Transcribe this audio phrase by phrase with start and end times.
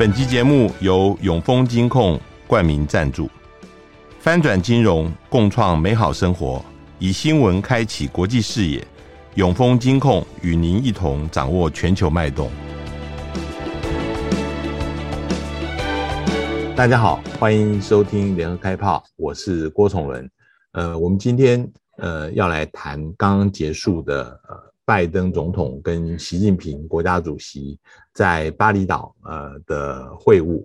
[0.00, 3.28] 本集节目由永丰金控冠名赞助，
[4.18, 6.64] 翻转金融，共创美好生活，
[6.98, 8.82] 以新闻开启国际视野。
[9.34, 12.50] 永丰金控与您一同掌握全球脉动。
[16.74, 20.26] 大家好，欢迎收听联合开炮，我是郭崇伦。
[20.72, 24.69] 呃，我们今天呃要来谈刚刚结束的呃。
[24.90, 27.78] 拜登总统跟习近平国家主席
[28.12, 30.64] 在巴厘岛呃的会晤，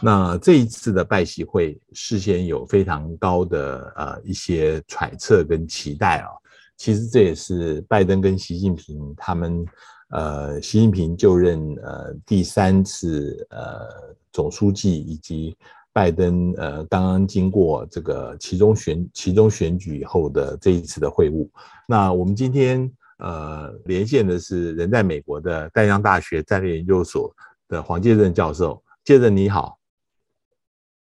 [0.00, 6.28] 那这一次的拜习会事先有非常高的呃一些揣测跟期待啊，
[6.76, 9.66] 其实这也是拜登跟习近平他们
[10.10, 15.56] 呃习近平就任呃第三次呃总书记以及
[15.92, 21.48] 拜登呃刚刚经过这个其中选其中选举以后的这一次的会晤，
[21.88, 22.88] 那我们今天。
[23.18, 27.32] 呃，连线的是人在美国的淡江大学战略研究所
[27.68, 28.82] 的黄介正教授。
[29.04, 29.78] 介正你好，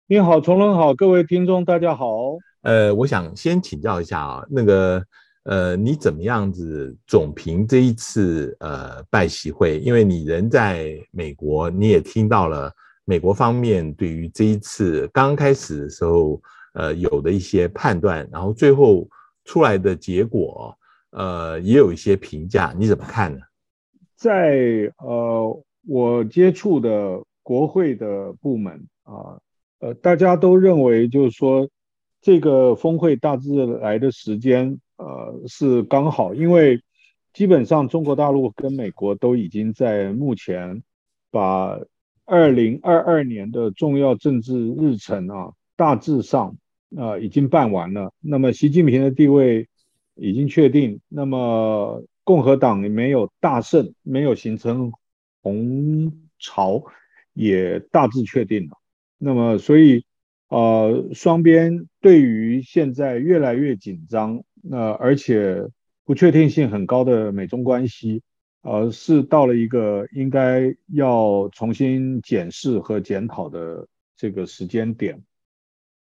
[0.07, 2.37] 你好，崇伦好，各位听众大家好。
[2.63, 5.03] 呃，我想先请教一下啊，那个
[5.45, 9.79] 呃，你怎么样子总评这一次呃拜习会？
[9.79, 12.71] 因为你人在美国，你也听到了
[13.05, 16.43] 美国方面对于这一次刚开始的时候
[16.75, 19.09] 呃有的一些判断，然后最后
[19.45, 20.77] 出来的结果。
[21.17, 23.41] 呃，也有一些评价，你怎么看呢？
[24.17, 29.41] 在呃，我接触的国会的部门啊，
[29.79, 31.71] 呃，大家都认为就是说，
[32.21, 36.83] 这个峰会大致来的时间呃是刚好，因为
[37.33, 40.83] 基本上中国大陆跟美国都已经在目前
[41.31, 41.81] 把
[42.27, 46.59] 二零二二年的重要政治日程啊，大致上
[46.95, 48.13] 啊、呃、已经办完了。
[48.21, 49.67] 那么习近平的地位。
[50.17, 54.93] 已经确定，那么共和党没有大胜，没有形成
[55.43, 56.83] 红潮，
[57.33, 58.77] 也大致确定了。
[59.19, 60.05] 那么，所以
[60.49, 65.69] 呃，双边对于现在越来越紧张，那、而且
[66.05, 68.23] 不确定性很高的美中关系，
[68.63, 75.23] 呃，是到了一个应该要重新检视和检讨的这个时间点。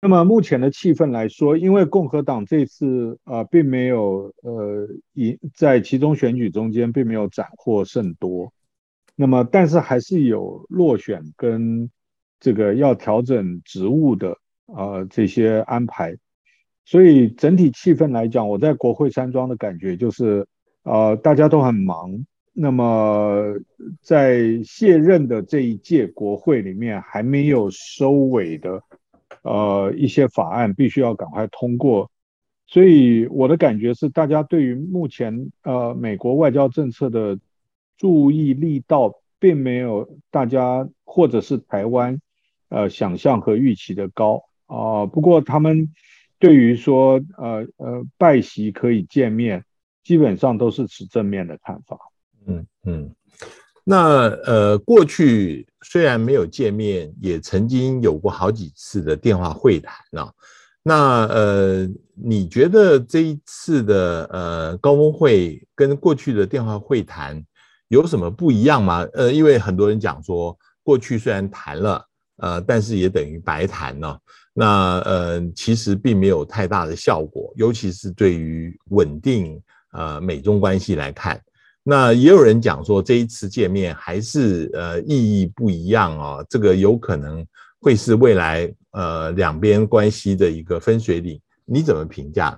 [0.04, 8.52] 那么目前的气氛来说，因为共和党这次啊、呃，并没有呃，赢在其中选举中间并没有斩获甚多，
[9.14, 11.88] 那么但是还是有落选跟
[12.40, 14.32] 这个要调整职务的
[14.66, 16.16] 啊、呃、这些安排，
[16.84, 20.44] 所以整体气氛来讲，我在国会山庄的感觉就是
[20.82, 22.26] 啊、呃，大家都很忙。
[22.52, 23.54] 那么
[24.00, 28.82] 在卸任的这一届国会里面，还没有收尾的。
[29.42, 32.10] 呃，一些法案必须要赶快通过，
[32.66, 37.38] 所以我的感觉是，大家对于目前呃美国外交政策的
[37.97, 42.20] 注意力道，并没有大家或者是台湾
[42.69, 45.92] 呃想象和预期的高啊、不过他们
[46.38, 49.64] 对于说呃呃拜习可以见面，
[50.02, 51.98] 基本上都是持正面的看法。
[52.47, 53.14] 嗯嗯。
[53.84, 60.32] 那呃，过去虽然没有见面，也曾经有过好几次的电话会谈啊。
[60.82, 67.41] 那呃，你觉得这一次的呃高峰会跟过去的电话会谈
[67.88, 69.06] 有什么不一样吗？
[69.12, 72.04] 呃，因为很多人讲说，过去虽然谈了，
[72.38, 74.19] 呃，但是也等于白谈呢。
[74.54, 79.62] 那呃，其实并没有太大的效果，尤其是对于稳定
[79.93, 81.41] 呃美中关系来看。
[81.84, 87.44] 那也有人讲说，这一次见面还是呃意义不一样哦，这个有可能
[87.81, 92.56] 会是未来呃两边关系的一个分水岭，你怎么评价？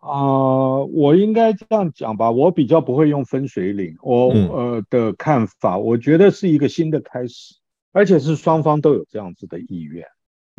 [0.00, 7.54] 啊、呃，我应该这样讲吧，我比较不会用分水岭，我呃的看法，我觉得是一个新的开始，
[7.92, 10.04] 而且是双方都有这样子的意愿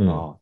[0.10, 0.34] 啊。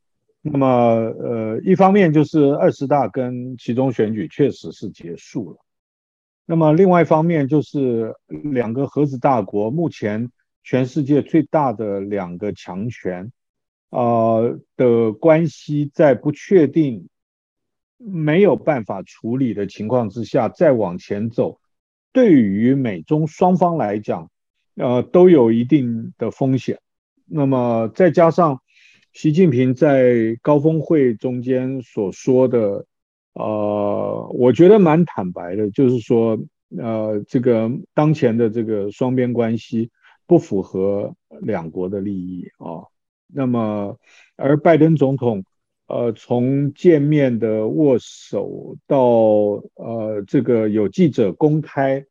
[0.41, 5.58] 那么呃，一方面就是二十大跟其中选举确实是结束了。
[6.51, 10.29] 那么另外一方面就是两个核子大国，目前
[10.65, 13.31] 全世界最大的两个强权，
[13.89, 17.07] 啊、呃、的关系在不确定、
[17.97, 21.61] 没有办法处理的情况之下再往前走，
[22.11, 24.29] 对于美中双方来讲，
[24.75, 26.81] 呃都有一定的风险。
[27.27, 28.59] 那么再加上
[29.13, 32.85] 习近平在高峰会中间所说的。
[33.33, 36.37] 呃，我觉得蛮坦白的，就是说，
[36.78, 39.89] 呃，这个当前的这个双边关系
[40.28, 42.87] 不符合两国的利益啊。
[43.33, 43.97] 那么，
[44.35, 45.45] 而拜登总统，
[45.87, 48.99] 呃，从见面的握手到
[49.75, 52.05] 呃，这个有记者公开，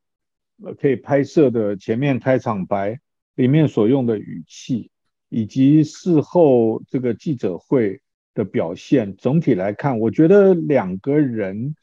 [0.65, 2.99] 呃，可以拍摄的前面开场白，
[3.35, 4.91] 里面所用的语气，
[5.29, 8.01] 以及事后这个记者会
[8.35, 11.75] 的表现，总体来看，我觉得两个人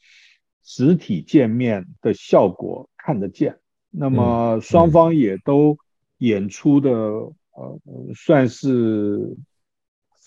[0.63, 3.57] 实体见面的效果看得见。
[3.89, 5.77] 那么双方也都
[6.17, 7.33] 演出的呃
[8.15, 9.35] 算是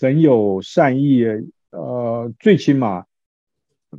[0.01, 1.25] 很有善意，
[1.71, 3.05] 呃，最起码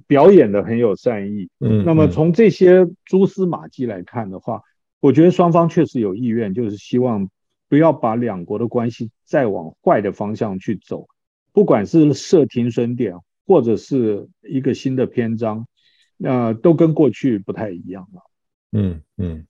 [0.07, 1.49] 表演的很有善意。
[1.59, 4.61] 嗯，那么从这些蛛丝马迹来看的话，
[4.99, 7.29] 我觉得双方确实有意愿，就是希望
[7.69, 11.07] 不要把两国的关系再往坏的方向去走。
[11.53, 13.15] 不管是设停损点，
[13.45, 15.65] 或者是一个新的篇章，
[16.17, 18.21] 那、都跟过去不太一样了。
[18.73, 19.45] 嗯嗯，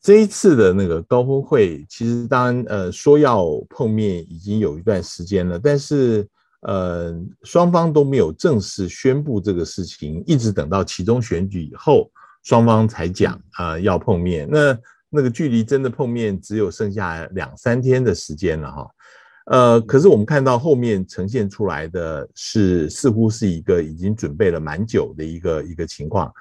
[0.00, 6.26] 这一次的那个高峰会，其实当然呃说要碰面已经有一段时间了，但是
[6.62, 7.14] 呃
[7.44, 12.10] 双方都没有正式宣布这个事情，一直等到其中选举以后，
[12.42, 14.48] 双方才讲啊、要碰面。
[14.50, 14.76] 那
[15.08, 18.90] 那个距离真的碰面只有剩下两三天的时间了哈。
[19.44, 26.32] 呃，可是我们看到后面呈现出来的是，似乎是一个已经准备了蛮久的一个一个情况。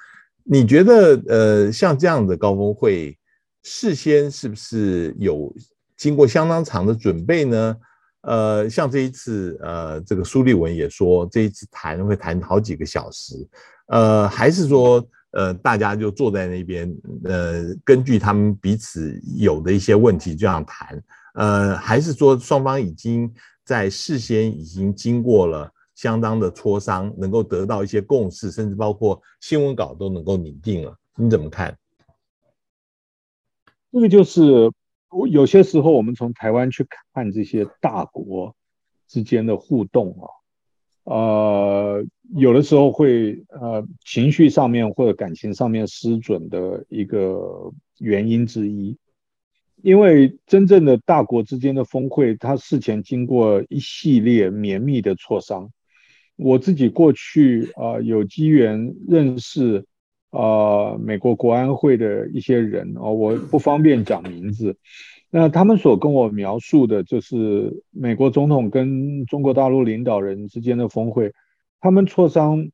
[0.44, 3.17] 你觉得，呃，像这样的高峰会，
[3.63, 5.53] 事先是不是有
[5.97, 7.75] 经过相当长的准备呢？
[8.21, 13.35] 呃，像这一次，呃，这个苏立文也说，这一次谈会谈好几个小时，
[13.88, 16.89] 呃，还是说，呃，大家就坐在那边，
[17.25, 21.03] 呃，根据他们彼此有的一些问题这样谈。
[21.33, 23.31] 呃，还是说双方已经
[23.63, 30.95] 在事先已经经过了相当的磋商，能够得到一些共识，甚至包括新闻稿都能够拟定了。
[31.15, 31.77] 你怎么看？
[33.91, 34.71] 这个就是
[35.09, 38.56] 我有些时候我们从台湾去看这些大国
[39.07, 40.25] 之间的互动啊，
[41.15, 42.06] 呃，
[42.36, 48.97] 有的时候会呃情绪上面或者感情上面失准的一个原因之一。
[49.83, 55.69] 因为真正的大国之间的峰会，它事前经过一系列绵密的磋商。
[56.38, 59.85] 我自己过去啊、有机缘认识
[60.30, 64.77] 啊、美国国安会的一些人啊、我不方便讲名字。
[65.30, 71.33] 那他们所跟我描述的就是美国总统跟中国大陆领导人之间的峰会，
[71.81, 72.69] 他们磋商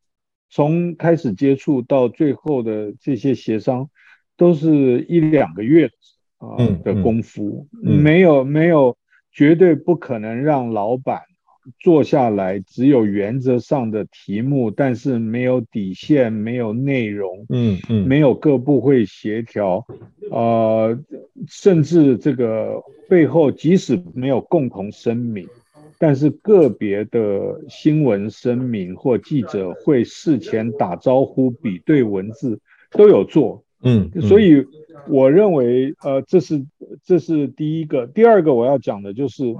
[0.51, 3.89] 从开始接触到最后的这些协商，
[4.37, 5.89] 都是一两个月。
[6.39, 8.97] 啊的功夫，嗯嗯、没有没有，
[9.31, 11.21] 绝对不可能让老板
[11.79, 19.85] 坐下来，只有原则上的题目，但是没有底线，没有内容，嗯嗯，没有各部会协调，
[20.31, 20.97] 呃，
[21.47, 25.47] 甚至这个背后即使没有共同声明，
[25.99, 32.59] 但是个别的新闻声明或记者会事前打招呼、比对文字
[32.91, 33.63] 都有做。
[33.81, 34.67] 嗯，所以
[35.07, 36.65] 我认为，呃，这是
[37.01, 38.07] 这是第一个。
[38.07, 39.55] 第二个我要讲的就是，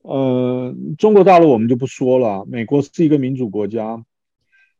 [0.00, 4.02] 呃，中国大陆我们就不说了，美国是一个民主国家。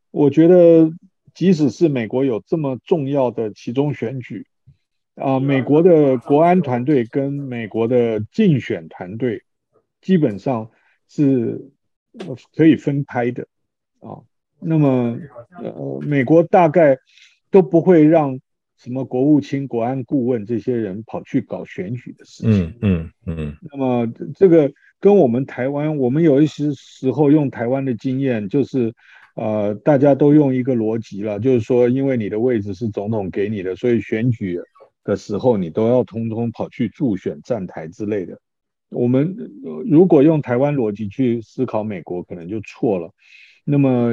[0.09, 0.91] 我觉得，
[1.35, 4.47] 即使是美国有这么重要的其中选举，
[5.13, 9.43] 啊、呃，美国的国安团队跟美国的竞选团队
[10.01, 10.71] 基本上
[11.07, 11.69] 是
[12.55, 13.47] 可以分开的
[13.99, 14.25] 啊。
[14.59, 15.19] 那么，
[15.61, 16.97] 呃，美国大概。
[17.51, 18.39] 都不会让
[18.77, 22.73] 什么国务卿、国安顾问这些人跑去搞选举的事情。
[22.81, 23.57] 嗯嗯嗯。
[23.71, 28.91] 那么这个跟我们台湾，我们有一些时候用台湾的经验，就是
[29.35, 34.59] 呃，大家都用一个逻辑了，就是说，因为你的位置是总统给你的，所以选举
[35.03, 38.39] 的时候你都要通通跑去助选站台之类的。
[38.89, 39.37] 我们
[39.85, 43.11] 如果用台湾逻辑去思考美国，可能就错了。
[43.63, 44.11] 那么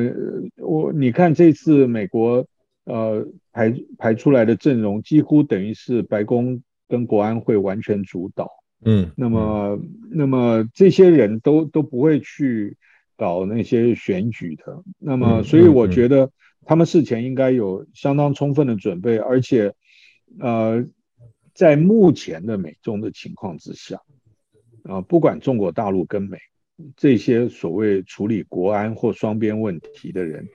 [0.59, 2.47] 我你看这次美国。
[2.88, 8.50] 呃，排排出来的阵容几乎等于是白宫跟国安会完全主导，
[8.83, 9.78] 嗯，那么
[10.11, 12.78] 那么这些人都都不会去
[13.14, 16.30] 搞那些选举的，那么所以我觉得
[16.64, 19.75] 他们事前应该有相当充分的准备，而且
[20.40, 20.83] 呃，
[21.52, 23.97] 在目前的美中的情况之下，
[24.85, 26.38] 啊、呃，不管中国大陆跟美
[26.97, 30.49] 这些所谓处理国安或双边问题的人。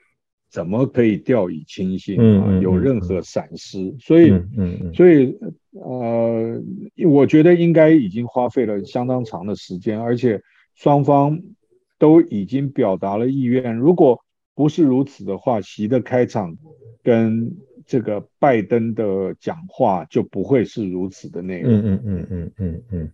[0.53, 2.45] 怎么可以掉以轻心啊？
[2.47, 5.35] 嗯、有任何闪失，嗯、所以，嗯嗯、所以，
[5.71, 6.61] 呃，
[7.09, 10.39] 我觉得应该已经花费了相当长的时间，而且
[10.75, 11.41] 双方
[11.97, 13.75] 都已经表达了意愿。
[13.75, 14.19] 如果
[14.53, 16.55] 不是如此的话，习的开场
[17.01, 17.57] 跟。
[17.93, 19.03] 这个拜登的
[19.39, 21.71] 讲话就不会是如此的内容。
[21.71, 23.11] 嗯嗯嗯嗯嗯嗯。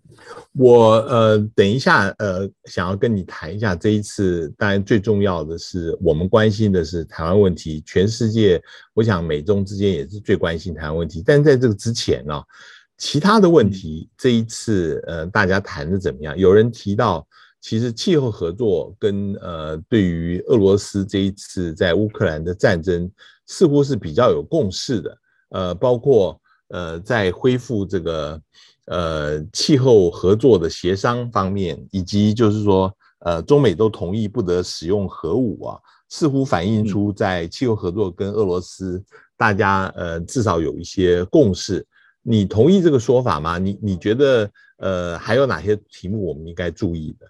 [0.53, 8.61] 我呃，等一下呃，想要跟你谈一下这一次，当然最重要的是我们关心的是台湾问题，全世界
[8.93, 11.21] 我想美中之间也是最关心台湾问题。
[11.25, 12.45] 但在这个之前呢、哦，
[12.97, 16.37] 其他的问题，这一次呃，大家谈的怎么样？
[16.37, 17.27] 有人提到，
[17.59, 23.11] 其实气候合作跟呃，对于俄罗斯这一次在乌克兰的战争，
[23.49, 25.17] 似乎是比较有共识的。
[25.49, 28.39] 呃，包括呃，在恢复这个
[28.85, 39.03] 呃气候合作的协商方面，以及就是说呃，中美都同意不得使用核武啊，似乎反映出在气候合作跟俄罗斯，
[39.35, 41.83] 大家呃至少有一些共识。
[42.21, 43.57] 你同意这个说法吗？
[43.57, 47.25] 你你觉得呃还有哪些题目我们应该注意的？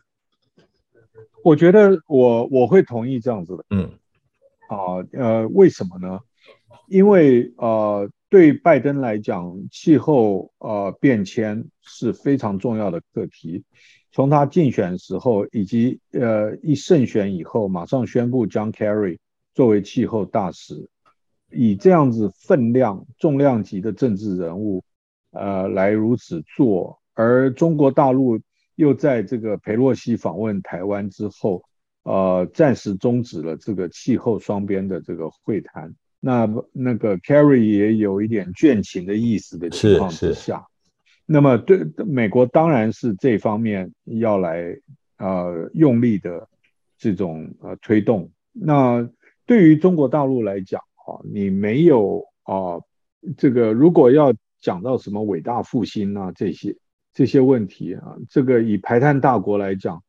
[1.42, 3.64] 我觉得我我会同意这样子的。
[3.70, 3.90] 嗯，
[4.70, 6.20] 啊呃为什么呢？
[6.88, 13.66] 因为呃对拜登来讲，气候呃变迁是非常重要的课题。
[14.12, 19.18] 从他竞选时候以及呃一胜选以后，马上宣布 John Kerry
[19.54, 20.90] 作为气候大使，
[21.52, 24.84] 以这样子分量重量级的政治人物。
[25.32, 28.40] 呃，来如此做，而中国大陆
[28.74, 31.64] 又在这个裴洛西访问台湾之后，
[32.10, 35.94] 呃，暂时终止了这个气候双边的这个会谈。
[36.20, 40.66] 那那个 Kerry 也有一点倦勤的意思的情况之下，
[41.26, 44.76] 那么对美国当然是这方面要来
[45.18, 46.48] 呃用力的
[46.98, 48.32] 这种呃推动。
[48.52, 49.08] 那
[49.46, 52.84] 对于中国大陆来讲，哈，你没有啊、呃，
[53.38, 54.34] 这个如果要。
[54.62, 56.76] 讲到什么伟大复兴啊，这些
[57.14, 60.04] 这些问题啊，这个以排碳大国来讲，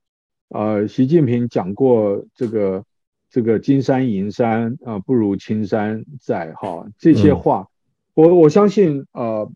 [0.51, 2.85] 呃，习近平讲过这个
[3.31, 7.69] 这个金山银山啊，不如青山在哈，这些话，
[8.15, 9.51] 我我相信呃，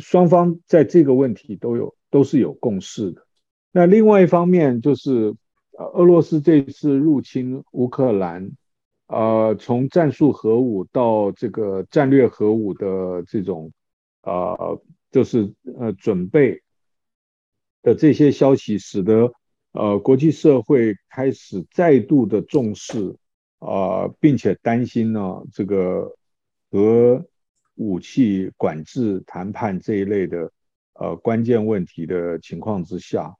[0.00, 3.26] 双方在这个问题都有都是有共识的。
[3.72, 5.34] 那另外一方面就是，
[5.78, 8.50] 呃，俄罗斯这次入侵乌克兰，
[9.06, 13.70] 呃，从战术核武到这个战略核武的这种。
[14.22, 14.78] 呃，
[15.10, 16.60] 就是呃准备
[17.80, 19.32] 的这些消息，使得
[19.72, 23.16] 呃国际社会开始再度的重视
[23.58, 26.16] 啊、呃，并且担心呢这个
[26.70, 27.24] 核
[27.74, 30.52] 武器管制谈判这一类的
[30.94, 33.36] 呃关键问题的情况之下，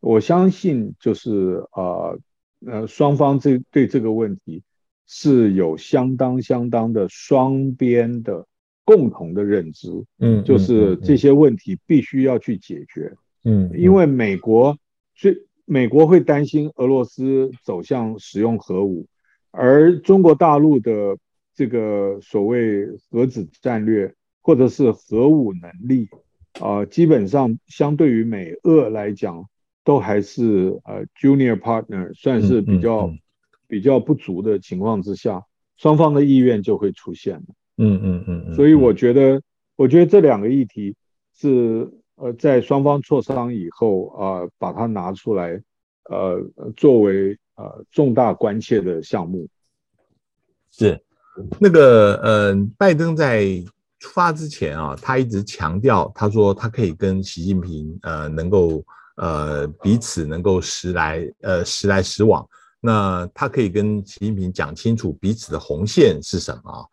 [0.00, 2.18] 我相信就是呃
[2.66, 4.62] 呃双方这对这个问题
[5.06, 8.46] 是有相当相当的双边的。
[8.86, 9.88] 共同的认知，
[10.18, 14.76] 嗯，就是这些问题必须要去解决，嗯，因为美国
[15.14, 15.34] 最
[15.66, 19.06] 美国会担心俄罗斯走向使用核武，
[19.50, 21.16] 而中国大陆的
[21.54, 26.08] 这个所谓核子战略或者是核武能力，
[26.60, 29.44] 啊、呃，基本上相对于美俄来讲，
[29.84, 33.10] 都还是呃 junior partner，算是比较
[33.66, 35.42] 比较不足的情况之下，
[35.76, 37.42] 双方的意愿就会出现
[37.76, 39.40] 嗯嗯，嗯，所以我觉得，
[39.76, 40.94] 我觉得这两个议题
[41.34, 45.60] 是呃，在双方磋商以后啊、把它拿出来，
[46.10, 46.40] 呃，
[46.76, 49.48] 作为呃重大关切的项目。
[50.70, 51.00] 是，
[51.58, 53.46] 那个呃，拜登在
[53.98, 58.84] 出发之前啊，他一直强调，他说他可以跟习近平呃，能够
[59.16, 62.46] 呃彼此能够时来呃时来时往，
[62.80, 66.90] 那他可以跟习近平讲清楚彼此的红线是什么。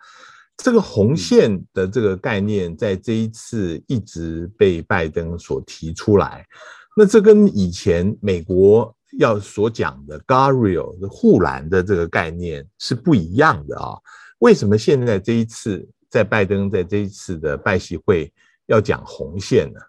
[0.64, 6.46] 这个红线的这个概念，在这一次一直被拜登所提出来。
[6.96, 13.98] 那这跟以前美国要所讲的 guardrail 护栏的这个概念是不一样的啊。
[14.40, 18.32] 为什么现在这一次在拜登在这一次的拜习会
[18.68, 19.80] 要讲红线呢？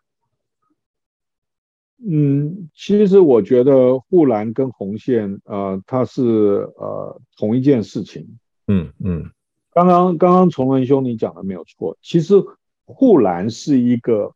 [2.09, 6.23] 嗯，其实我觉得护栏跟红线，呃，它是
[6.77, 8.27] 呃同一件事情。
[8.69, 9.31] 嗯嗯。
[9.75, 12.35] 刚刚刚刚崇文兄你讲的没有错，其实
[12.85, 14.35] 护栏是一个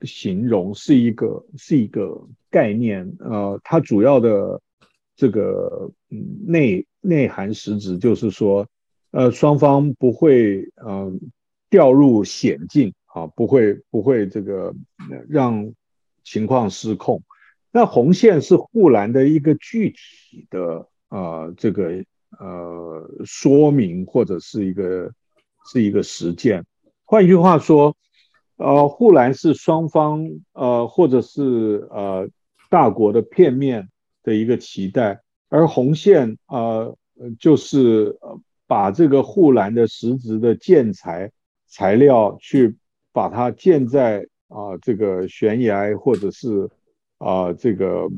[0.00, 4.62] 形容，是一个是一个概念，呃，它主要的
[5.14, 8.66] 这个嗯内内涵实质就是说，
[9.10, 11.12] 呃，双方不会呃
[11.68, 14.74] 掉入险境啊，不会不会这个
[15.28, 15.70] 让
[16.24, 17.22] 情况失控。
[17.70, 22.02] 那红线是护栏的一个具体的呃这个。
[22.38, 25.10] 呃，说明或者是一个
[25.66, 26.64] 是一个实践。
[27.04, 27.96] 换句话说，
[28.56, 32.28] 呃，护栏是双方呃或者是呃
[32.68, 33.88] 大国的片面
[34.22, 36.94] 的一个期待，而红线呃
[37.40, 38.18] 就是
[38.66, 41.32] 把这个护栏的实质的建材
[41.66, 42.76] 材料去
[43.12, 46.68] 把它建在啊、这个悬崖或者是
[47.16, 48.08] 啊、这个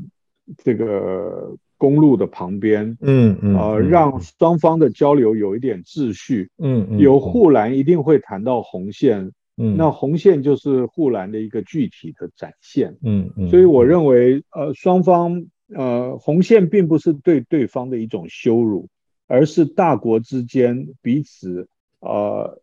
[0.57, 1.55] 这个。
[1.81, 18.87] 公路的旁边，嗯嗯，呃，让双方的交流有一点秩序，嗯嗯，有护栏一定会谈到红线，嗯，那红线就是护栏的一个具体的展现，嗯嗯，所以我认为，呃，双方，呃，红线并不是对对方的一种羞辱，
[19.25, 21.67] 而是大国之间彼此，
[21.99, 22.61] 呃，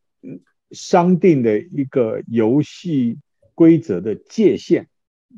[0.71, 3.19] 商定的一个游戏
[3.57, 4.87] 规则的界限，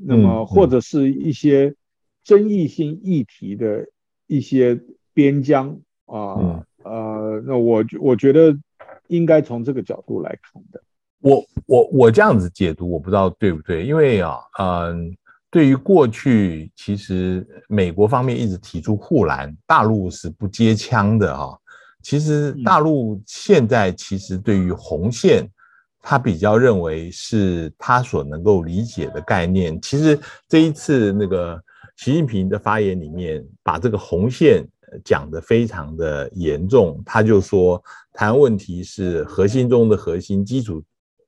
[0.05, 1.75] 那么或者是一些
[2.23, 3.87] 争议性议题的
[4.27, 4.81] 一些
[5.13, 5.71] 边疆
[6.07, 8.57] 啊，呃，呃，那我我觉得
[9.09, 10.81] 应该从这个角度来看的。
[11.21, 15.15] 我我我这样子解读，我不知道对不对，因为啊，嗯，
[15.51, 21.59] 对于过去，其实美国方面一直提出护栏，大陆是不接枪的哈。
[22.03, 25.47] 其实大陆现在其实对于红线，
[26.01, 29.79] 他比较认为是他所能够理解的概念。
[29.83, 31.63] 其实这一次那个
[32.01, 34.67] 习近平的发言里面，把这个红线
[35.05, 37.83] 讲得非常的严重，他就说
[38.15, 40.83] 台湾问题是核心中的核心，基础。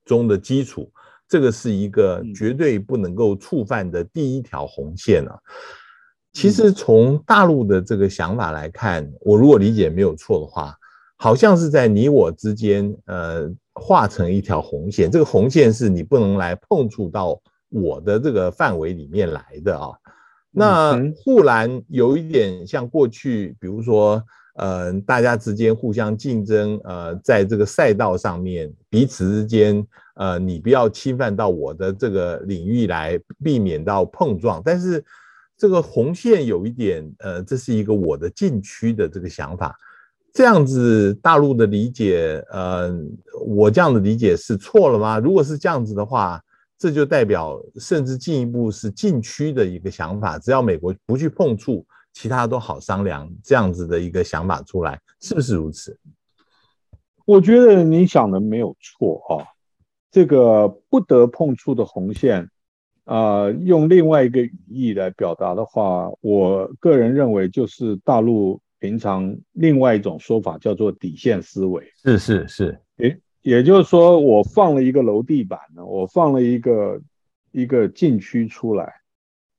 [0.06, 0.90] 中的基础，
[1.28, 5.38] 这个是一个绝对不能够触犯的第一条红线啊。
[6.32, 10.74] 其实从大陆的这个想法来看，我如果理解没有错的话，
[11.18, 15.10] 好像是在你我之间，呃，画成一条红线。
[15.10, 17.38] 这个红线是你不能来碰触到
[17.68, 19.90] 我的这个范围里面来的啊。
[20.52, 24.22] 那护栏有一点像过去，比如说。
[24.56, 29.82] 呃，大家之间互相竞争，呃，在这个赛道上面，彼此之间，
[30.14, 34.60] 呃，你不要侵犯到我的这个领域来，避免到碰撞。
[34.62, 35.02] 但是
[35.56, 39.74] 这个红线有一点，呃，这是一个我的禁区的这个想法。
[40.34, 42.94] 这样子，大陆的理解，呃，
[43.46, 45.18] 我这样的理解是错了吗？
[45.18, 46.38] 如果是这样子的话，
[46.82, 50.38] 这就代表甚至进一步是禁区的一个想法。
[50.38, 51.86] 只要美国不去碰触。
[52.14, 55.98] 其他都好商量，这样子的一个想法出来，是不是如此？
[57.24, 59.48] 我觉得你想的没有错啊。
[60.10, 62.42] 这个不得碰触的红线，
[63.04, 71.82] 啊、呃，用另外一个语义来表达的话，我个人认为就是大陆平常另外一种说法叫做底线思维。
[72.04, 77.00] 是是是，诶，也就是说，我放了一个楼地板呢，我放了一个
[77.50, 78.92] 一个禁区出来。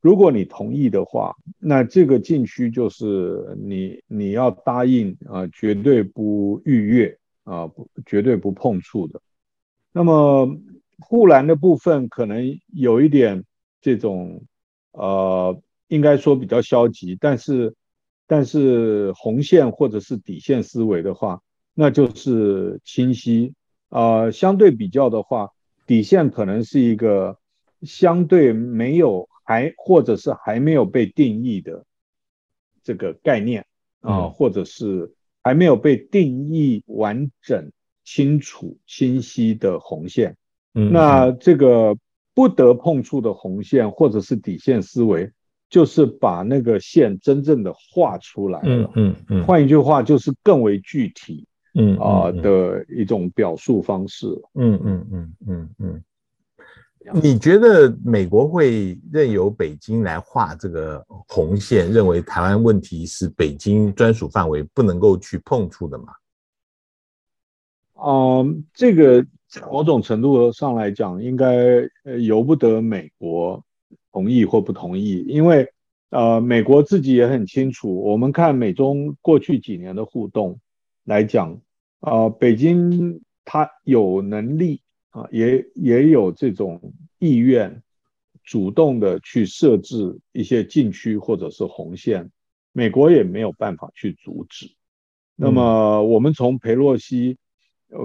[0.02, 9.22] 如果你同意的话，那这个禁区就是你你要答应啊，绝对不逾越啊，不绝对不碰触的。
[9.92, 10.58] 那么
[11.00, 13.44] 护栏的部分可能有一点
[13.80, 14.44] 这种
[14.92, 17.74] 呃，应该说比较消极，但是
[18.28, 21.42] 但是红线或者是底线思维的话，
[21.74, 23.54] 那就是清晰，
[23.94, 25.52] 呃，相对比较的话，
[25.86, 27.38] 底线可能是一个
[27.82, 29.30] 相对没有。
[29.46, 31.84] 还或者是还没有被定义的
[32.82, 33.66] 这个概念
[34.00, 37.70] 啊，或者是还没有被定义完整、
[38.06, 40.38] 清楚、清晰的红线。
[40.74, 41.98] 嗯，那这个
[42.34, 45.30] 不得碰触的红线或者是底线思维，
[45.70, 48.90] 就是把那个线真正的画出来了。
[48.96, 51.46] 嗯嗯，换一句话就是更为具体。
[51.74, 54.28] 嗯啊的一种表述方式。
[54.56, 56.04] 嗯嗯嗯嗯嗯。
[57.22, 66.14] 你觉得美国会任由北京来画这个红线，认为台湾问题是北京专属范围，不能够去碰触的吗？
[67.96, 69.26] 嗯，这个
[69.70, 73.62] 某种程度上来讲，应该呃由不得美国
[74.14, 75.70] 同意或不同意，因为
[76.10, 80.58] 呃美国自己也很清楚，我们看美中过去几年的互动
[81.04, 81.60] 来讲，
[82.00, 84.82] 呃北京它有能力。
[85.14, 87.84] 啊，也也有这种意愿，
[88.44, 92.32] 主动的去设置一些禁区或者是红线，
[92.72, 94.74] 美国也没有办法去阻止。
[95.36, 97.38] 那么，我们从佩洛西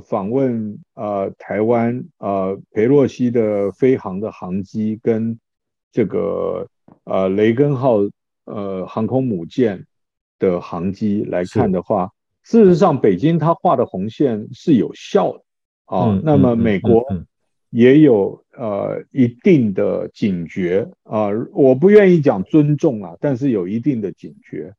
[0.04, 5.40] 访问呃台湾，呃佩洛西的飞航的航机跟
[5.90, 6.68] 这个
[7.04, 8.00] 呃雷根号
[8.44, 9.86] 呃航空母舰
[10.38, 12.12] 的航机来看的话，
[12.48, 15.42] 事实上北京它画的红线是有效的。
[15.84, 17.04] 啊、哦，那么美国
[17.68, 24.74] 也有呃一定的警觉啊、呃，我不愿意讲尊重啊，但是有一定的警觉。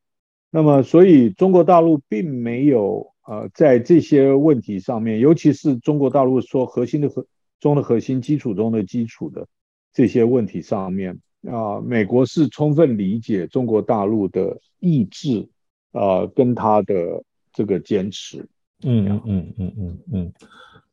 [0.50, 7.24] 那么，所以中国大陆并没有呃在这些问题上面，尤其是中国大陆说核心的核
[7.60, 9.48] 中的核心、基础中的基础的
[9.94, 15.48] 这些问题上面啊、呃，美国是充分理解中国大陆的意志
[15.92, 17.24] 啊、呃，跟他的
[17.60, 18.48] 这个坚持。
[18.84, 19.98] 嗯嗯嗯嗯嗯。
[20.13, 20.34] 嗯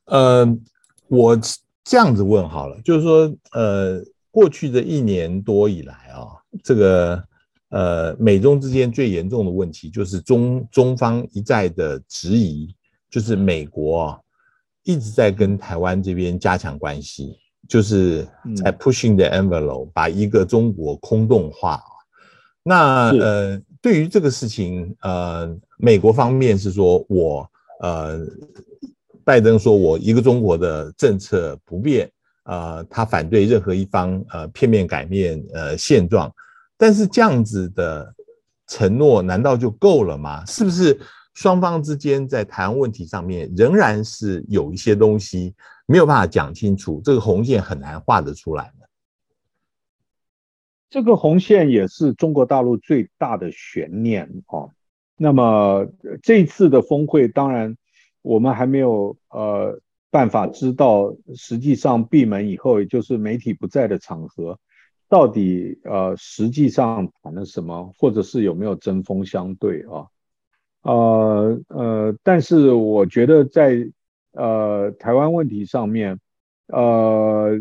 [0.06, 0.58] 呃，
[1.06, 1.38] 我
[1.84, 4.02] 这样子问好了，就是说，呃，
[4.32, 6.26] 过去的一年多以来啊，
[6.64, 7.22] 这个
[7.68, 12.74] 呃，美中之间最严重的问题就是中中方一再的质疑，
[13.08, 14.20] 就是美国啊，
[14.82, 18.26] 一直在跟台湾这边加强关系，就是
[18.56, 21.80] 在 pushing the envelope，把一个中国空洞化。
[22.64, 28.18] 那呃，对于这个事情，呃，美国方面是说我呃，
[29.22, 32.10] 拜登说我一个中国的政策不变，
[32.46, 36.28] 呃，他反对任何一方呃片面改变呃现状，
[36.76, 38.12] 但是这样子的
[38.66, 40.44] 承诺难道就够了吗？
[40.46, 40.98] 是不是？
[41.34, 45.54] 双方之间在台湾问题上面仍然是有一些东西
[45.86, 48.72] 没有办法讲清楚，这个红线很难画得出来。
[50.88, 54.68] 这个红线也是中国大陆最大的悬念啊。
[55.16, 55.86] 那么
[56.22, 57.76] 这次的峰会，当然
[58.22, 64.58] 我们还没有呃办法知道，实际上闭门以后，也就是媒体不在的场合，
[65.08, 70.06] 到底呃实际上谈了什么，或者是有没有针锋相对啊？
[70.82, 73.90] 呃呃，但是我觉得在
[74.32, 76.20] 呃台湾问题上面，
[76.68, 77.60] 呃，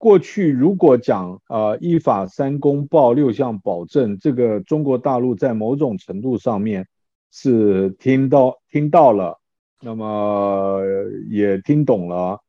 [0.00, 6.88] 过去如果讲呃依法三公报六项保证，这个中国大陆在某种程度上面
[7.30, 9.38] 是听到听到了，
[9.82, 10.80] 那么
[11.28, 12.40] 也听懂了，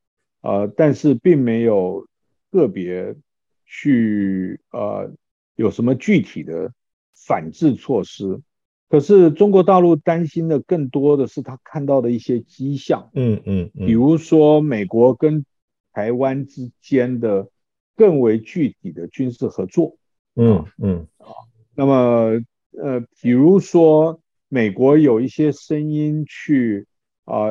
[0.42, 2.08] 呃，但是并没有
[2.52, 3.18] 个别
[3.66, 5.12] 去呃
[5.58, 6.72] 有什么具体的
[7.14, 8.40] 反制措施。
[8.88, 15.46] 可是中国大陆担心的更多的是他看到的一些迹象，嗯嗯，比如说美国跟
[15.94, 17.50] 台湾之间的
[17.96, 19.98] 更为具体的军事合作，
[20.36, 21.28] 嗯嗯，啊，
[21.76, 22.42] 那么
[22.78, 26.88] 呃，比如说美国有一些声音去
[27.26, 27.50] 啊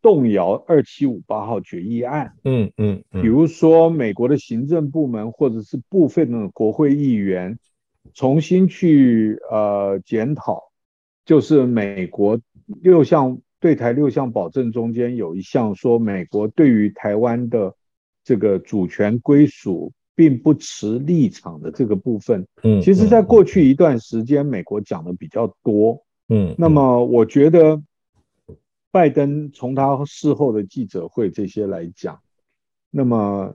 [0.00, 7.58] 动摇二七五八号决议案，嗯嗯，比如说美国的行政部门或者是部分的国会议员
[8.14, 10.70] 重新去呃检讨。
[11.26, 17.74] 就是美国六项对台六项保证中间有一项说，美国对于台湾的
[18.24, 27.80] 这个主权归属并不持立场的这个部分，嗯，其实在过去一段时间，美国讲的比较多，嗯，那么我觉得
[28.90, 32.20] 拜登从他事后的记者会这些来讲，
[32.90, 33.54] 那么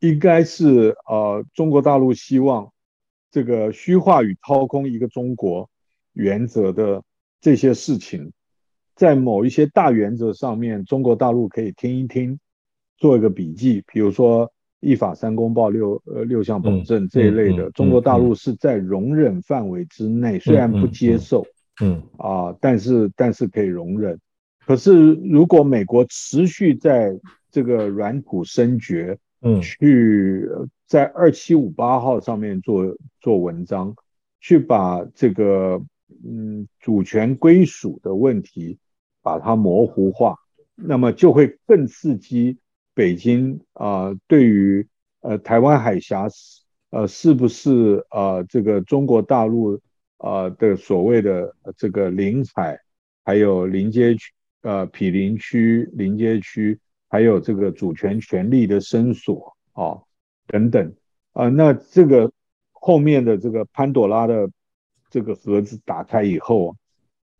[0.00, 2.72] 应该是呃中国大陆希望
[3.30, 5.70] 这个虚化与掏空一个中国。
[6.12, 7.04] 原则的
[7.40, 8.32] 这些事情，
[9.00, 12.38] 在某一些大原则上面，中国大陆可以听一听，
[12.98, 13.82] 做一个笔记。
[13.90, 21.46] 比如说一法三公报六呃六项保证这一类的，嗯嗯嗯、中国大陆是在容忍范围之内，嗯、虽然不接受，
[21.80, 24.20] 嗯啊，但是但是可以容忍。
[24.66, 27.18] 可是如果美国持续在
[27.50, 30.46] 这个软骨深掘，嗯，去
[30.86, 32.84] 在二七五八号上面做
[33.22, 33.94] 做文章，
[34.42, 35.82] 去把这个。
[36.26, 38.76] 嗯，主权归属的问题，
[39.22, 40.36] 把它模糊化，
[40.74, 42.58] 那么就会更刺激
[42.94, 44.86] 北京啊、对于
[45.20, 49.80] 呃台湾海峡是呃是不是呃这个中国大陆
[50.18, 52.78] 呃的所谓的这个领海，
[53.24, 56.78] 还有临街区呃毗邻区、临街区，
[57.08, 59.98] 还有这个主权权利的伸索啊
[60.46, 60.94] 等等
[61.32, 62.32] 啊、那这个
[62.72, 64.50] 后面的这个潘朵拉的。
[65.12, 66.76] 这个盒子打开以后，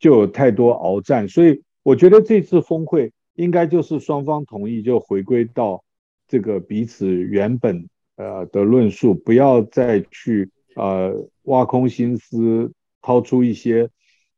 [0.00, 5.82] 就有太多鏖战，所以我觉得这次峰会应该就是双方同意，就回归到
[6.28, 12.72] 这个彼此原本呃的论述，不要再去呃挖空心思
[13.02, 13.90] 掏出一些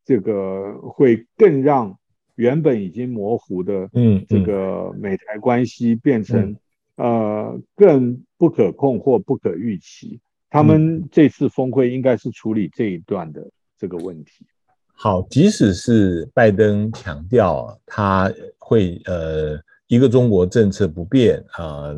[0.02, 1.98] 这个会更让
[2.36, 6.56] 原本已经模糊的嗯这个美台关系变成
[6.96, 10.20] 呃更不可控或不可预期。
[10.48, 14.46] 他们这次峰会应该是处理这一段的这个问题。
[14.94, 21.94] 好，即使是拜登强调他会呃一个中国政策不变啊，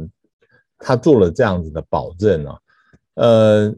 [0.78, 2.58] 他做了这样子的保证啊，
[3.14, 3.74] 呃，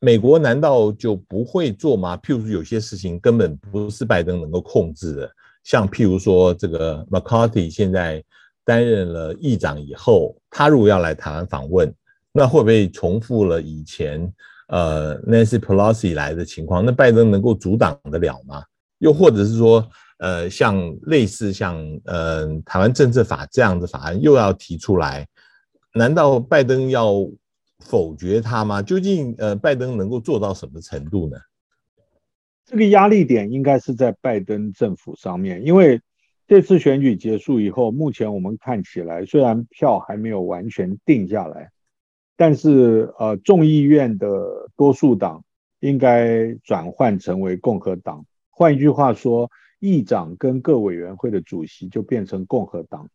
[0.00, 2.16] 美国难道就不会做吗？
[2.18, 5.30] 譬如说有些事情根本不是拜登能够控制的，
[5.64, 8.22] 像譬如说这个 McCarthy 现在
[8.64, 11.92] 担任了议长以后，他如果要来台湾访问。
[12.38, 14.30] 那会不会重复了以前
[14.68, 16.84] 呃 Nancy Pelosi 来的情况？
[16.84, 18.62] 那拜登能够阻挡得了吗？
[18.98, 19.86] 又或者是说，
[20.18, 25.26] 呃，像类似像呃台湾政策法这样的法案又要提出来，
[25.94, 27.12] 难道拜登要
[27.80, 28.80] 否决它吗？
[28.80, 31.36] 究竟呃拜登能够做到什么程度呢？
[32.64, 36.00] 这个压力点应该是在拜登政府上面，因为
[36.48, 41.70] 这次选举结束以后，目前我们看起来虽然票还没有完全定下来。
[42.36, 45.42] 但是，呃，众议院的多数党
[45.80, 48.26] 应该转换成为共和党。
[48.50, 53.08] 换一句话说，议长跟各委员会的主席就变成共和党。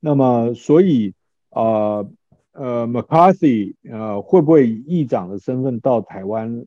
[0.00, 1.14] 那么，所以
[1.50, 2.10] 呃
[2.52, 6.64] 呃，McCarthy 呃会不会以议长的身份到台湾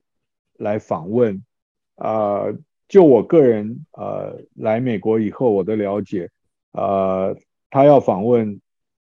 [0.57, 1.43] 来访问？
[1.95, 2.57] 呃，
[2.87, 6.29] 就我个人呃来美国以后我的了解，
[6.71, 7.35] 呃，
[7.69, 8.61] 他要访问，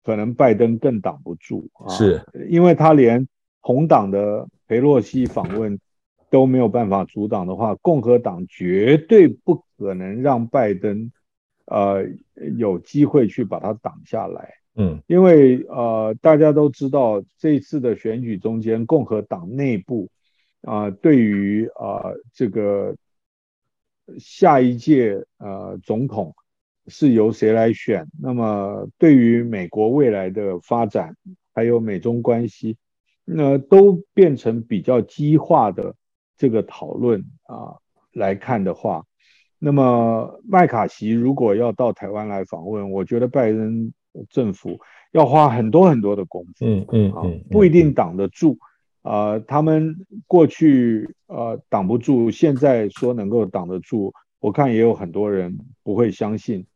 [0.06, 3.28] 可能拜登更挡不住啊，是因为他连
[3.60, 5.80] 红党的裴洛西访问
[6.30, 11.12] 都没有办法阻挡的话，共和党绝对不可能让拜登
[11.66, 12.06] 呃
[12.56, 14.54] 有机会去把他挡下来。
[14.76, 20.08] 嗯，因为呃大家都知道这次的选举中间，共和党内部
[20.62, 22.96] 啊、呃、对于啊、呃、这个
[24.20, 26.36] 下一届呃总统。
[26.88, 28.08] 是由谁来选？
[28.22, 31.16] 那么对于美国未来的发展，
[31.54, 32.78] 还有美中关系，
[33.24, 35.96] 那都变成比较激化的
[36.38, 37.78] 这个讨论啊
[38.14, 39.04] 来看的话，
[39.58, 43.92] 那么麦卡锡如果要到台湾来访问，我觉得拜登
[44.30, 44.80] 政府
[45.12, 48.60] 要花很多很多的功夫，嗯嗯啊，不一定挡得住
[49.02, 49.40] 啊。
[49.40, 56.68] 他们过去呃挡不住，现在说能够挡得住，我看也有很多人不会相信。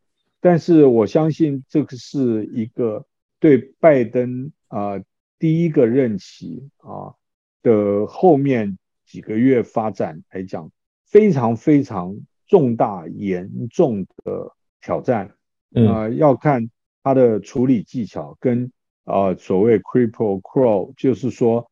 [0.42, 3.06] 但是我相信这个是一个
[3.42, 5.04] 对拜登啊、呃、
[5.38, 7.14] 第一个任期啊
[7.62, 10.72] 的后面几个月发展来讲，
[11.06, 16.70] 非常非常重大严重的挑战啊、呃，要看
[17.04, 18.72] 他的处理技巧跟
[19.04, 21.70] 啊、呃、所谓 “cripple crow”，就是说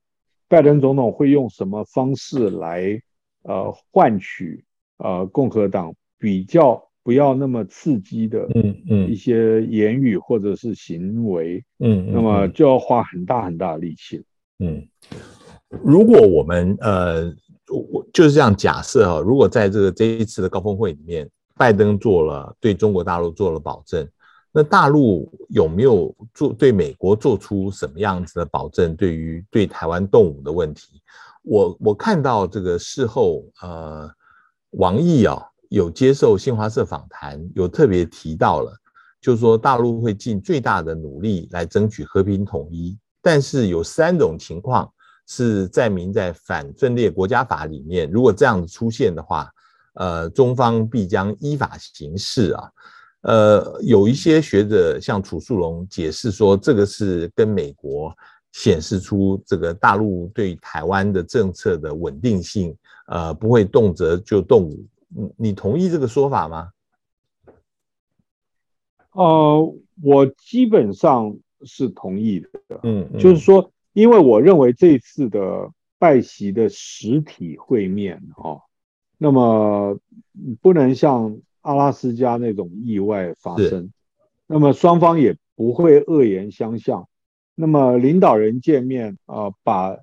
[0.50, 3.02] 拜登总统会用什么方式来
[3.44, 4.66] 呃换取
[4.98, 6.87] 呃共和党比较。
[7.08, 14.22] 不要那么刺激的，嗯嗯，一些言语或者是行为，嗯，嗯，那么就要花很大很大的力气，
[14.60, 14.86] 嗯。
[15.82, 17.34] 如果我们呃，
[17.70, 24.06] 我就是这样假设啊，如果在这个这一次的高峰会里面，拜登做了对中国大陆做了保证，
[24.52, 28.94] 那大陆有没有做对美国做出什么样子的保证？
[28.98, 31.02] 对于对台湾动武的问题，
[31.44, 34.12] 我我看到这个事后呃，
[34.72, 35.42] 王毅啊。
[35.70, 38.74] 有接受新华社访谈，有特别提到了，
[39.22, 44.92] 就是说大陆会尽最大的努力来争取和平统一，但是有三种情况
[45.28, 49.52] 是载明在反分裂国家法里面，如果这样子出现的话，
[49.96, 52.70] 呃，中方必将依法行事啊。
[53.22, 58.16] 呃，有一些学者像楚树龙解释说，这个是跟美国
[58.54, 62.74] 显示出这个大陆对台湾的政策的稳定性，
[63.08, 64.86] 呃，不会动辄就动武。
[65.08, 66.72] 你你同意这个说法吗？
[69.12, 72.50] 呃，我基本上是同意的。
[72.84, 78.62] 嗯，嗯，就是说，因为我认为这次的拜习的实体会面，哦，
[79.18, 80.00] 那么
[80.62, 83.92] 不能像阿拉斯加那种意外发生，
[84.46, 87.10] 那么双方也不会恶言相向，
[87.56, 89.98] 那么领导人见面啊，呃，把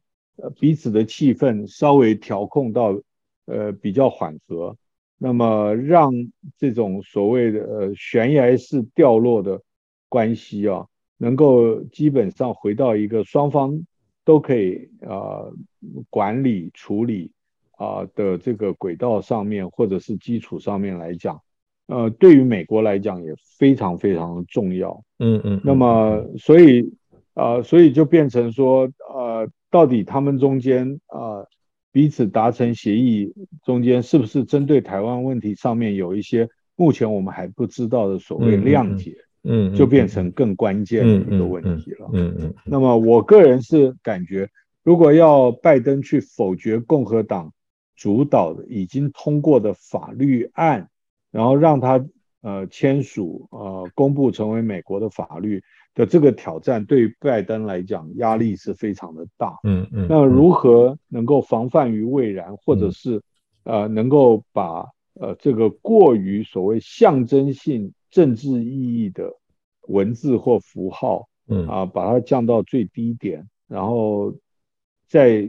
[0.58, 2.98] 彼此的气氛稍微调控到
[3.44, 4.76] 呃比较缓和。
[5.16, 6.12] 那么让
[6.58, 9.60] 这种所谓的呃悬崖式掉落的
[10.08, 13.86] 关系啊，能够基本上回到一个双方
[14.24, 15.54] 都可以啊、呃、
[16.10, 17.30] 管理处理
[17.78, 21.40] 啊、呃、的这个轨道上面，或者是基础上面来讲，
[21.86, 25.02] 呃，对于美国来讲也非常非常的重要。
[25.20, 25.60] 嗯嗯。
[25.64, 26.82] 那么所以
[27.34, 31.46] 啊、呃，所以就变成说呃，到底他们中间啊。
[31.94, 33.32] 呃彼此达成协议
[33.64, 42.10] 中间是不是针对台湾问题上面有一些目前我们还不知道的所谓谅解，嗯，就变成更关键的一个问题了。
[42.12, 42.54] 嗯嗯。
[42.64, 44.48] 那么我个人是感觉，
[44.82, 47.52] 如果要拜登去否决共和党
[47.94, 50.88] 主导的已经通过的法律案，
[51.30, 52.04] 然后让他
[52.44, 55.60] 呃签署呃公布成为美国的法律。
[55.96, 63.22] 的这个挑战对于拜登来讲压力是非常的大，嗯嗯，那如何能够防范于未然，或者是
[63.62, 64.84] 呃能够把
[65.20, 69.32] 呃这个过于所谓象征性政治意义的
[69.86, 74.34] 文字或符号，嗯啊把它降到最低点，然后
[75.06, 75.48] 在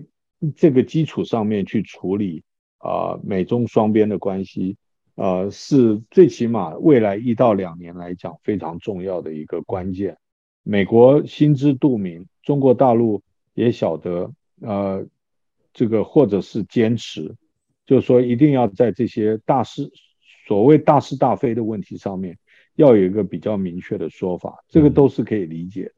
[0.56, 2.44] 这个基础上面去处理
[2.78, 4.78] 啊美中双边的关系，
[5.16, 10.18] 呃是最起码未来一到两年来讲非常重要的一个关键。
[10.64, 13.22] 美国心知肚明，中国大陆
[13.54, 15.06] 也晓得，呃，
[15.74, 17.36] 这个或者是坚持，
[17.86, 19.92] 就是说一定要在这些大是
[20.48, 22.38] 所谓大是大非的问题上面，
[22.76, 25.94] 要有一个比较明确的说法，这个都是可以理解的。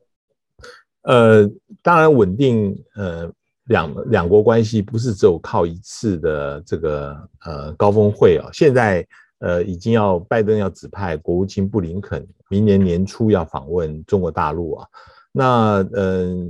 [1.04, 1.50] 呃，
[1.82, 3.34] 当然稳定，呃，
[3.68, 9.06] 两两国关系不是只有靠一次的这个呃高峰会啊，现在
[9.40, 14.88] 呃，已经要拜登要指派国务卿布林肯明年年初要访问中国大陆啊。
[15.32, 16.48] 那嗯、呃，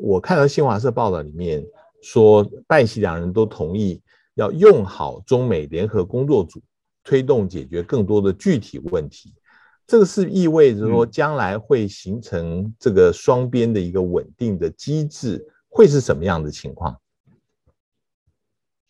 [0.00, 1.62] 我看到新华社报道里面
[2.02, 4.00] 说，拜习两人都同意
[4.36, 6.62] 要用好中美联合工作组，
[7.04, 9.34] 推动解决更多的具体问题。
[9.86, 17.00] 这个是意味着说，将来会形成这个双边的一个稳定的机制，会是什么样的情况？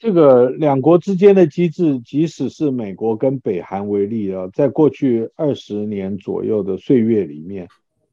[0.01, 7.69] 这个两国之间的机制，即使是美国跟北韩为例啊，在过去二十年左右的岁月里面，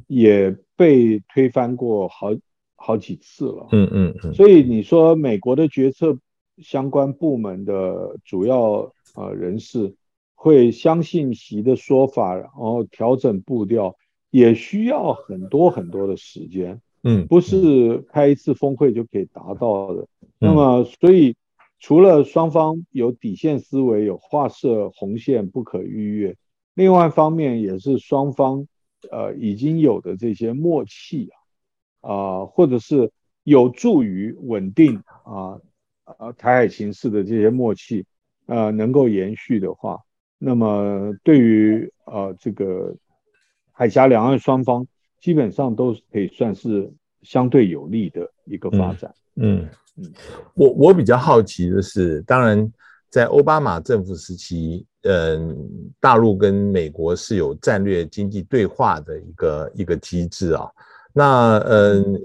[0.05, 2.35] 也被推翻过好
[2.75, 3.69] 好几次了。
[3.71, 4.33] 嗯嗯嗯。
[4.35, 6.19] 所以你说美国的决策
[6.59, 9.95] 相关部门的主要呃人士。
[10.39, 13.95] 会相信习的说法，然后调整步调，
[14.29, 16.79] 也需要很多很多的时间。
[17.07, 20.05] 嗯，不是开一次峰会就可以达到的。
[20.39, 21.37] 那么，所以
[21.79, 26.35] 除了双方有底线思维，有划设红线不可逾越，
[26.73, 28.67] 另外一方面也是双方
[29.09, 31.29] 呃已经有的这些默契
[32.01, 33.09] 啊，啊，或者是
[33.43, 35.61] 有助于稳定啊
[36.03, 38.05] 啊台海形势的这些默契，
[38.47, 40.01] 呃，能够延续的话。
[40.37, 42.97] 那么，对于呃这个
[43.71, 44.87] 海峡两岸双方，
[45.19, 49.13] 基本上都可以算是相对有利的一个发展。
[49.35, 50.13] 嗯嗯，嗯，
[50.53, 52.71] 我我比较好奇的是，当然
[53.09, 60.67] 在奥巴马政府时期，嗯，大陆跟美国是有战略经济对话的一个一个机制啊。
[61.13, 62.19] 那嗯，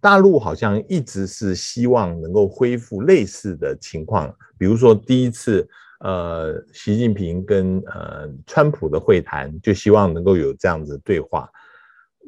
[0.00, 5.68] 大陆好像一直是希望能够恢复类似的情况，比如说第一次。
[6.00, 11.50] 呃，习近平跟呃川普的会谈，就希望能够有这样子对话。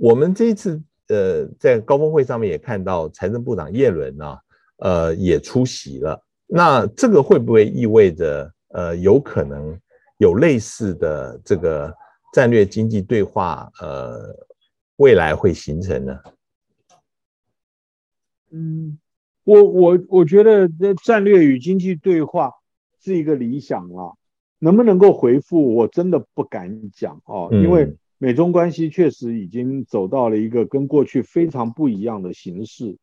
[0.00, 4.38] 我们这一次呃在高峰会上面也看到财政部长叶伦呢，
[4.78, 6.18] 呃也出席了。
[6.46, 9.78] 那这个会不会意味着呃有可能
[10.16, 11.94] 有类似的这个
[12.32, 14.34] 战略经济对话呃
[14.96, 16.18] 未来会形成呢？
[18.52, 18.98] 嗯，
[19.44, 22.50] 我我我觉得这战略与经济对话。
[23.02, 24.12] 是一个理想啊，
[24.58, 32.98] 能不能够回复，我真的不敢讲哦，因为美中关系确实已经走到了一个跟过去非常不一样的形势。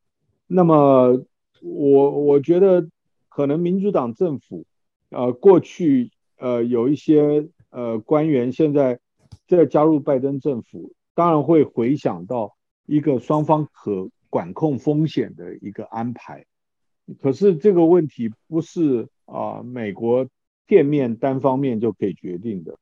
[0.46, 1.26] 那么，
[1.64, 2.88] 我我觉得
[3.28, 4.66] 可能民主党政府，
[5.10, 9.00] 呃，过去呃有一些呃官员现在
[9.48, 16.46] 在加入拜登政府，当然会回想到一个双方可管控风险的一个安排。
[17.22, 19.10] 可是这个问题不是。
[19.30, 20.26] 啊，美国
[20.68, 22.78] 片面单方面就可以决定的，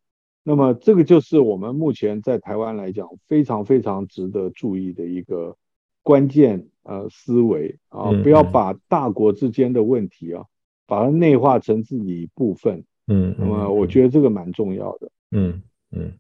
[0.47, 5.55] 那么这个就是我们目前在台湾来讲非常非常值得注意的一个
[6.03, 10.43] 关键呃思维啊，不要把大国之间的问题啊，
[10.85, 16.13] 把它内化成自己一部分，嗯，那么我觉得这个蛮重要的，嗯嗯，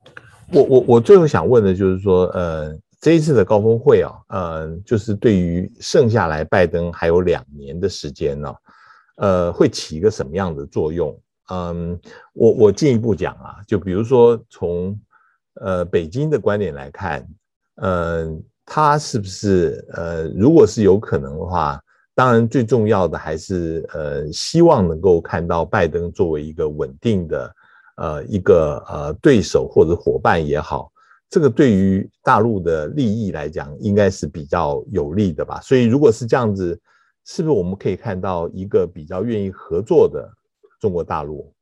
[0.51, 8.51] 我我我最后想问的就是说，呃，这一次的高峰会啊，呃，就是对于剩下来拜登还有两年的时间呢。
[9.17, 11.17] 呃，会起一个什么样的作用？
[11.51, 11.99] 嗯，
[12.33, 14.99] 我我进一步讲啊，就比如说从
[15.61, 17.27] 呃北京的观点来看，
[17.75, 21.79] 嗯、他是不是呃，如果是有可能的话，
[22.13, 27.55] 当然最重要的还是呃，希望能够看到拜登作为一个稳定的
[27.97, 30.91] 呃一个呃对手或者伙伴也好，
[31.29, 35.59] 这个对于大陆的利益来讲，应该是比较有利的吧。
[35.61, 36.79] 所以如果是这样子。
[37.27, 40.31] 是不是我们可以看到一个比较愿意合作的
[40.79, 41.53] 中国大陆？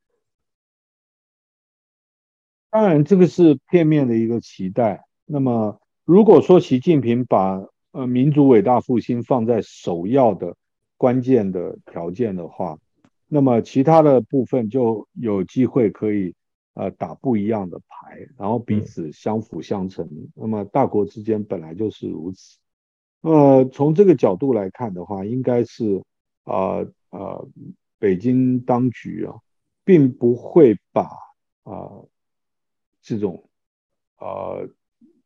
[2.70, 5.06] 当然，这个是片面的一个期待。
[5.26, 10.56] 那么，如果说习近平把呃民族伟大复兴放在首要的
[10.98, 12.80] 关键的条件的话，
[13.28, 16.34] 那么其他的部分就有机会可以
[16.74, 20.10] 呃打不一样的牌，然后彼此相辅相成。
[20.34, 22.58] 那么大国之间本来就是如此。
[23.22, 26.04] 呃，从这个角度来看的话，应该是
[26.44, 27.40] 啊啊、
[28.04, 29.34] 北京当局啊，
[29.86, 31.04] 并不会把
[31.64, 32.04] 啊、
[33.02, 33.50] 这种
[34.18, 34.70] 啊、呃、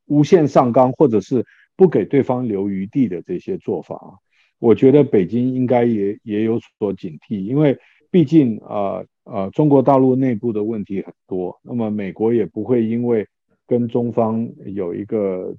[0.05, 1.43] 无限上纲或者是
[1.75, 4.13] 不给对方留余地的这些做法啊，
[4.59, 7.79] 我觉得北京应该也也有所警惕，因为
[8.11, 13.27] 毕竟啊啊、中国大陆内部的问题很多，那么美国也不会因为
[13.65, 15.55] 跟中方有一个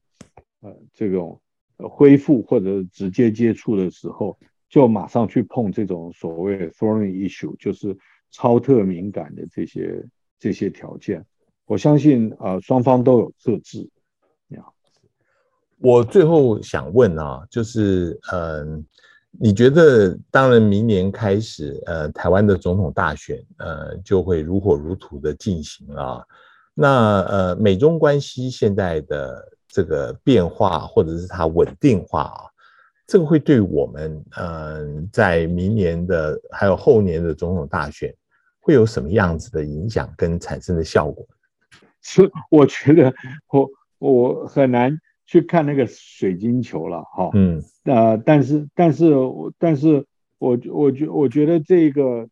[0.60, 1.40] 呃这种。
[1.80, 4.36] 恢复或者直接接触的时候，
[4.68, 7.96] 就马上去碰这种所谓的 thorny issue，就是
[8.30, 10.04] 超特敏感的这些
[10.38, 11.24] 这些条件。
[11.66, 13.88] 我相信啊、呃，双方都有克制。
[15.80, 18.84] 我最后想问啊，就是嗯，
[19.30, 26.20] 你觉得，当然明年开始，呃，台湾的总统大选，呃，就会如火如荼的进行啊。
[26.74, 32.50] 那呃，美中关系现在的这个变化，或者是它稳定化啊，
[33.08, 38.14] 这个会对我们，呃，在明年的还有后年的总统大选，
[38.60, 41.26] 会有什么样子的影响跟产生的效果？
[42.00, 43.12] 所以我觉得
[43.50, 44.96] 我我很难。
[45.30, 49.12] 去看那个水晶球了，哈，嗯，呃，但是，但是，
[49.58, 50.06] 但是
[50.38, 52.26] 我，我觉，我觉得这个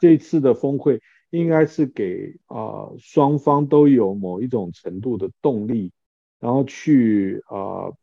[0.00, 1.00] 这次的峰会
[1.30, 2.56] 应该是给啊、
[2.86, 5.90] 呃、双方都有某一种程度的动力，
[6.38, 7.96] 然后去啊、呃、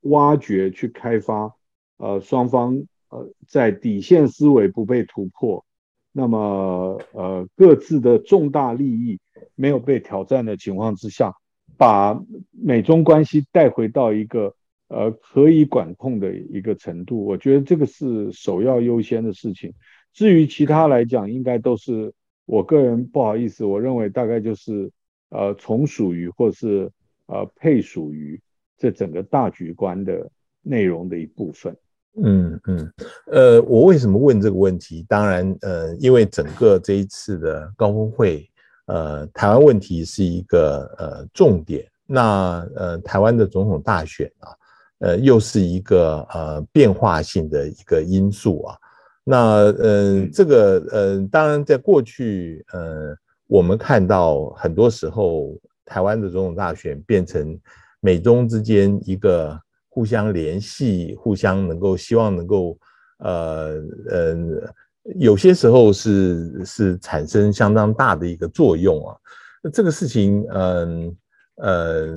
[0.00, 1.54] 挖掘、去开发，
[1.98, 5.64] 呃，双方呃在底线思维不被突破，
[6.12, 9.18] 那么呃各自的重大利益
[9.54, 11.34] 没有被挑战的情况之下。
[11.76, 14.54] 把美中关系带回到一个
[14.88, 19.72] 呃可以管控的一个程度，我觉得这个是首要优先的事情。
[20.12, 22.12] 至于其他来讲，应该都是
[22.44, 24.90] 我个人不好意思，我认为大概就是
[25.30, 26.90] 呃从属于或是
[27.26, 28.38] 呃配属于
[28.80, 30.28] 这整个大局观的
[30.60, 31.76] 内容的一部分。
[32.20, 32.92] 嗯嗯，
[33.30, 35.06] 呃，我为什么问这个问题？
[35.08, 38.44] 当然，呃，因为整个这一次的高峰会。
[38.86, 44.50] 呃，台湾问题是一个呃重点，那呃台湾的总统大选啊，
[44.98, 48.76] 呃又是一个呃变化性的一个因素啊，
[49.22, 53.14] 那呃这个呃当然在过去呃
[53.46, 57.56] 我们看到很多时候台湾的总统大选变成
[58.00, 62.78] 美中之间一个互相联系、互相能够希望能够
[63.18, 63.80] 呃
[64.10, 64.74] 呃。
[65.16, 69.16] 有些时候是是产生相当大的一个作用啊，
[69.62, 71.16] 那这个事情，嗯
[71.56, 72.14] 呃，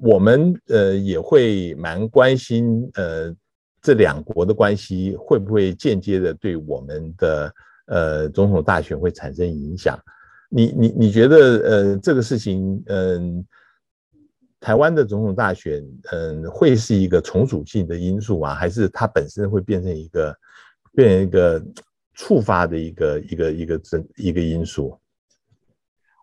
[0.00, 3.32] 我们呃也会蛮关心，呃，
[3.82, 7.54] 这两国的关系会不会间接的对我们的
[7.86, 10.00] 呃总统大选会产生影响？
[10.48, 13.44] 你你你觉得呃这个事情，嗯，
[14.60, 15.82] 台湾的总统大选，
[16.12, 20.36] 嗯，会是一个从属性的因素啊，还是它本身会变成一个
[20.92, 21.60] 变一个？
[22.12, 24.98] 触发的一个一个一个这一个因素，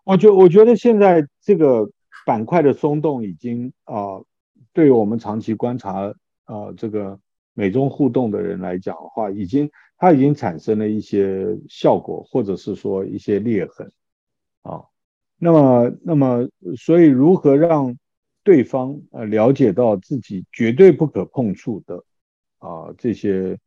[0.04, 1.90] 我觉我觉得现在这个
[2.24, 4.20] 板块的松动已经啊、
[4.72, 6.14] 对于我们长期观察啊、
[6.44, 7.18] 呃、这个
[7.52, 13.90] 美中互动的人来讲的话，已经它已经产生了一些效果，或者是说一些裂痕
[14.62, 14.84] 啊。
[15.36, 17.96] 那么那么，所以如何让
[18.42, 22.04] 对方呃了解到自己绝对不可碰触的
[22.58, 23.58] 啊、这些。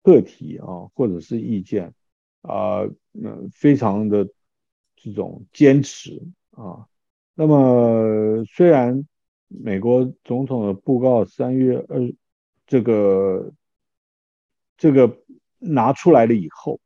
[0.00, 1.92] 个体啊，或者是意见
[2.40, 2.80] 啊，
[3.12, 4.26] 那，非常的
[4.96, 6.22] 这种坚持
[6.52, 6.86] 啊。
[7.34, 9.06] 那么，虽然
[9.48, 12.14] 美国总统的布告三月二
[12.66, 13.52] 这个
[14.78, 15.18] 这个
[15.58, 16.80] 拿出来了以后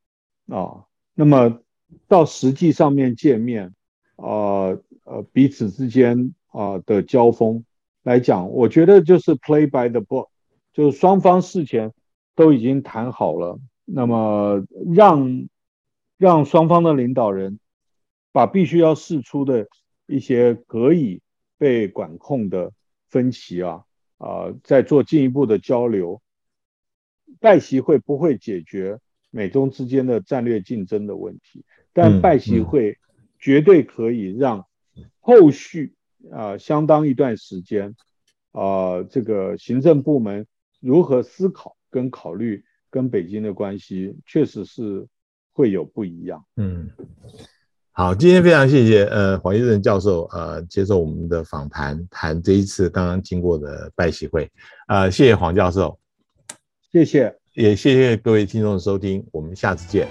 [0.49, 1.62] 啊，那么
[2.09, 3.72] 到实际上面见面
[4.16, 7.64] 啊，呃，彼此之间啊的交锋
[8.03, 10.28] 来讲，我觉得就是 play by the book，
[10.72, 11.92] 就是双方事前。
[12.34, 15.48] 都已经谈好了，那么让
[16.16, 17.61] 让双方的领导人
[18.32, 19.68] 把必须要释出的
[20.07, 21.20] 一些可以
[21.59, 22.72] 被管控的
[23.11, 23.84] 分歧啊
[24.16, 26.22] 啊，再做进一步的交流。
[27.38, 28.98] 拜习会不会解决
[29.30, 32.96] 美中之间的战略竞争的问题，但拜习会
[33.38, 34.66] 绝对可以让
[35.20, 35.92] 后续
[36.30, 37.94] 啊相当一段时间
[38.52, 40.46] 啊这个行政部门
[40.80, 41.76] 如何思考。
[41.92, 45.06] 跟考虑跟北京的关系确实是
[45.52, 46.42] 会有不一样。
[46.56, 46.88] 嗯，
[47.90, 54.50] 好，今天非常谢谢呃黄益政教授呃接受我们的访谈，谈这一次刚刚经过的拜习会
[54.88, 55.98] 呃，谢谢黄教授，
[56.90, 60.08] 谢谢，也谢谢各位听众的收听，我们下次见。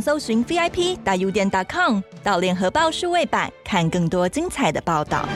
[0.00, 5.28] 搜寻 VIP 大 U 点 .com 到联合报数位版看更多精彩的报道。